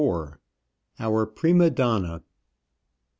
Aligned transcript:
OUR 0.99 1.27
PRIMA 1.27 1.69
DONNA. 1.69 2.23